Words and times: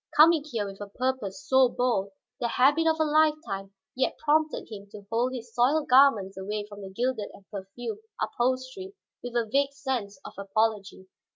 Coming 0.17 0.43
here 0.43 0.65
with 0.65 0.81
a 0.81 0.87
purpose 0.89 1.45
so 1.47 1.69
bold, 1.69 2.13
the 2.39 2.47
habit 2.47 2.87
of 2.87 2.99
a 2.99 3.03
lifetime 3.03 3.75
yet 3.95 4.17
prompted 4.17 4.65
him 4.67 4.87
to 4.89 5.05
hold 5.11 5.31
his 5.35 5.53
soiled 5.53 5.89
garments 5.89 6.39
away 6.39 6.65
from 6.67 6.81
the 6.81 6.89
gilded 6.89 7.29
and 7.35 7.47
perfumed 7.51 7.99
upholstery 8.19 8.95
with 9.21 9.35
a 9.35 9.45
vague 9.47 9.73
sense 9.73 10.19
of 10.25 10.33
apology. 10.39 11.07